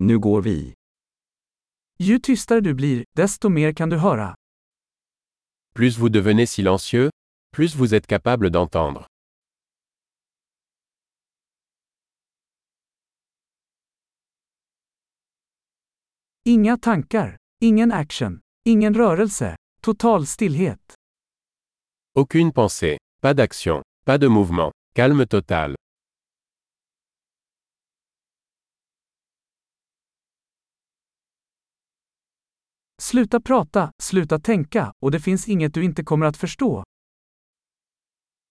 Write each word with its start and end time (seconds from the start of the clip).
Nu 0.00 0.18
går 0.18 0.42
vi. 0.42 0.74
Ju 1.98 2.18
tystare 2.18 2.60
du 2.60 2.74
blir, 2.74 3.04
desto 3.16 3.48
mer 3.48 3.72
kan 3.72 3.90
du 3.90 3.96
höra. 3.96 4.34
Plus 5.74 5.98
vous 5.98 6.08
devenez 6.08 6.46
silencieux, 6.46 7.10
plus 7.52 7.74
vous 7.76 7.94
êtes 7.94 8.06
capable 8.06 8.50
d'entendre. 8.50 9.06
Inga 16.44 16.76
tankar, 16.76 17.36
ingen 17.60 17.92
action, 17.92 18.40
ingen 18.64 18.94
rörelse, 18.94 19.56
total 19.82 20.26
stillhet. 20.26 20.94
Aucune 22.14 22.52
pensée, 22.52 22.98
pas 23.20 23.34
d'action, 23.34 23.82
pas 24.04 24.18
de 24.18 24.28
mouvement, 24.28 24.72
calme 24.94 25.26
total. 25.26 25.74
Sluta 33.02 33.40
prata, 33.40 33.90
sluta 34.02 34.38
tänka, 34.38 34.92
och 35.02 35.10
det 35.10 35.20
finns 35.20 35.48
inget 35.48 35.74
du 35.74 35.84
inte 35.84 36.04
kommer 36.04 36.26
att 36.26 36.36
förstå. 36.36 36.84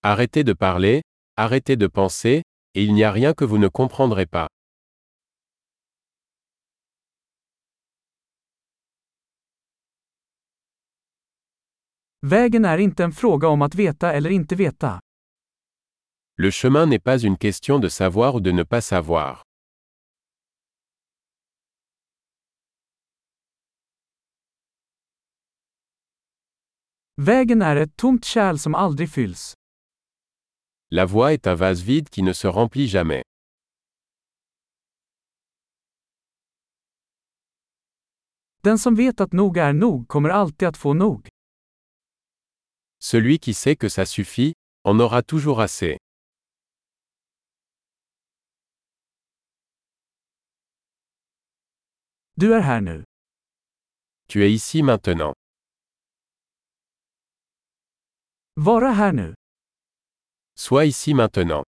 Arrêtez 0.06 0.44
de 0.44 0.56
parler, 0.56 1.02
arrêtez 1.40 1.76
de 1.76 1.90
penser, 1.90 2.38
et 2.74 2.84
il 2.84 2.94
n'y 2.94 3.04
a 3.04 3.12
rien 3.12 3.34
que 3.34 3.46
vous 3.46 3.60
ne 3.60 3.70
comprendrez 3.70 4.30
pas. 4.30 4.48
Vägen 12.22 12.66
är 12.66 12.78
inte 12.78 13.04
en 13.04 13.12
fråga 13.12 13.48
om 13.48 13.62
att 13.62 13.76
veta 13.76 14.14
eller 14.14 14.30
inte 14.30 14.56
veta. 14.56 15.00
Le 16.38 16.52
chemin 16.52 16.90
n'est 16.90 17.04
pas 17.04 17.26
une 17.26 17.38
question 17.38 17.82
de 17.82 17.90
savoir 17.90 18.36
ou 18.36 18.40
de 18.40 18.52
ne 18.52 18.64
pas 18.64 18.86
savoir. 18.88 19.47
Vägen 27.22 27.62
är 27.62 27.76
ett 27.76 27.98
tomt 27.98 28.26
kärl 28.26 28.58
som 28.58 28.76
aldrig 28.76 29.10
fylls. 29.10 29.54
La 30.90 31.06
voie 31.06 31.34
est 31.34 31.48
un 31.48 31.56
vase 31.56 31.84
vide 31.84 32.10
qui 32.10 32.22
ne 32.22 32.34
se 32.34 32.48
remplit 32.48 32.90
jamais. 32.92 33.24
Den 38.64 38.80
som 38.80 38.96
vet 38.96 39.22
att 39.22 39.34
nog 39.34 39.58
är 39.58 39.74
nog 39.74 40.08
kommer 40.08 40.30
alltid 40.30 40.68
att 40.68 40.78
få 40.78 40.94
nog. 40.94 41.28
Celui 43.00 43.40
qui 43.40 43.54
sait 43.54 43.80
que 43.80 43.90
ça 43.90 44.06
suffit, 44.06 44.54
en 44.84 45.02
aura 45.02 45.22
toujours 45.22 45.60
assez. 45.60 45.98
Du 52.36 52.54
är 52.54 52.60
här 52.60 52.82
nu. 52.82 53.04
Tu 54.28 54.44
es 54.46 54.52
ici 54.52 54.84
maintenant. 54.84 55.47
Vara 58.60 58.92
här 58.92 59.14
nu. 59.14 59.34
Sois 60.56 60.86
ici 60.86 61.14
maintenant. 61.14 61.64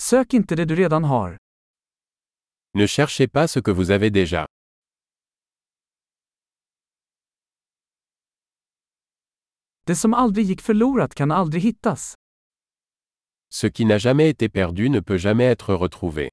Sök 0.00 0.34
inte 0.34 0.56
det 0.56 0.64
du 0.64 0.76
redan 0.76 1.04
har. 1.04 1.36
Ne 2.74 2.86
cherchez 2.86 3.28
pas 3.28 3.52
ce 3.52 3.60
que 3.60 3.70
vous 3.74 3.90
avez 3.90 4.10
déjà. 4.10 4.46
Det 9.86 9.96
som 9.96 10.14
aldrig 10.14 10.46
gick 10.46 10.60
förlorat 10.62 11.14
kan 11.14 11.30
aldrig 11.30 11.62
hittas. 11.62 12.14
Ce 13.48 13.70
qui 13.70 13.84
n'a 13.84 13.98
jamais 13.98 14.28
été 14.30 14.48
perdu 14.48 14.88
ne 14.88 15.00
peut 15.00 15.18
jamais 15.18 15.46
être 15.52 15.74
retrouvé. 15.74 16.30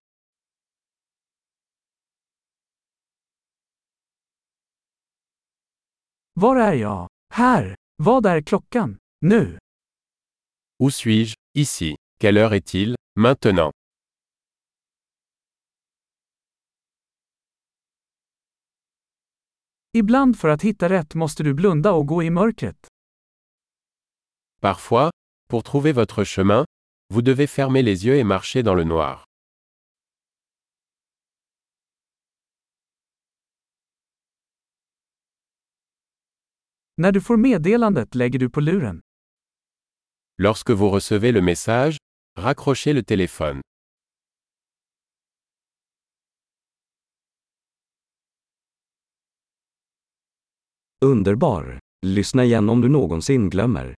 Var 6.33 6.55
är 6.55 6.73
jag? 6.73 7.14
Här. 7.29 7.75
Vad 7.97 8.25
är 8.25 8.41
klockan? 8.41 8.97
Nu. 9.21 9.57
Où 10.83 10.91
suis-je? 10.91 11.33
Ici. 11.53 11.95
Quelle 12.19 12.39
heure 12.39 12.57
est-il? 12.57 12.95
Maintenant. 13.19 13.71
Ibland 19.93 20.39
för 20.39 20.47
att 20.49 20.61
hitta 20.61 20.89
rätt 20.89 21.15
måste 21.15 21.43
du 21.43 21.53
blunda 21.53 21.91
och 21.91 22.07
gå 22.07 22.23
i 22.23 22.29
mörkret. 22.29 22.87
Parfois, 24.61 25.11
pour 25.49 25.63
trouver 25.63 25.93
votre 25.93 26.23
chemin, 26.25 26.65
vous 27.13 27.21
devez 27.21 27.47
fermer 27.47 27.81
les 27.83 28.05
yeux 28.05 28.15
et 28.19 28.23
marcher 28.23 28.63
dans 28.63 28.77
le 28.77 28.83
noir. 28.83 29.23
När 36.97 37.11
du 37.11 37.21
får 37.21 37.37
meddelandet 37.37 38.15
lägger 38.15 38.39
du 38.39 38.49
på 38.49 38.61
luren. 38.61 39.01
Lorsque 40.37 40.69
vous 40.69 40.91
recevez 40.91 41.31
le 41.33 41.41
message, 41.41 41.97
raccrochez 42.39 42.93
le 42.93 43.03
téléphone. 43.03 43.61
Underbar! 51.05 51.79
Lyssna 52.05 52.43
igen 52.43 52.69
om 52.69 52.81
du 52.81 52.89
någonsin 52.89 53.49
glömmer. 53.49 53.95